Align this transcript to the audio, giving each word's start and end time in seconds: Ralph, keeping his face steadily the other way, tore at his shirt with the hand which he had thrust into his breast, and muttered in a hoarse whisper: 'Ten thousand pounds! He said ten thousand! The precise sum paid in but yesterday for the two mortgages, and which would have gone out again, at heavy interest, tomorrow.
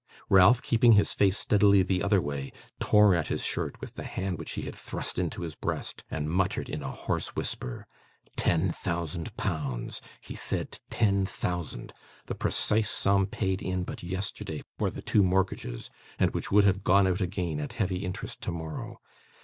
Ralph, 0.29 0.63
keeping 0.63 0.93
his 0.93 1.13
face 1.13 1.37
steadily 1.37 1.83
the 1.83 2.01
other 2.01 2.19
way, 2.19 2.51
tore 2.79 3.13
at 3.13 3.27
his 3.27 3.43
shirt 3.45 3.79
with 3.79 3.93
the 3.93 4.03
hand 4.03 4.39
which 4.39 4.53
he 4.53 4.63
had 4.63 4.75
thrust 4.75 5.19
into 5.19 5.43
his 5.43 5.53
breast, 5.53 6.03
and 6.09 6.27
muttered 6.27 6.69
in 6.69 6.81
a 6.81 6.91
hoarse 6.91 7.35
whisper: 7.35 7.85
'Ten 8.35 8.71
thousand 8.71 9.37
pounds! 9.37 10.01
He 10.19 10.33
said 10.33 10.79
ten 10.89 11.27
thousand! 11.27 11.93
The 12.25 12.33
precise 12.33 12.89
sum 12.89 13.27
paid 13.27 13.61
in 13.61 13.83
but 13.83 14.01
yesterday 14.01 14.63
for 14.79 14.89
the 14.89 15.03
two 15.03 15.21
mortgages, 15.21 15.91
and 16.17 16.31
which 16.33 16.51
would 16.51 16.63
have 16.63 16.83
gone 16.83 17.05
out 17.05 17.21
again, 17.21 17.59
at 17.59 17.73
heavy 17.73 17.97
interest, 18.03 18.41
tomorrow. 18.41 18.99